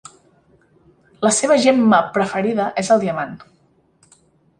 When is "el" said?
2.97-3.05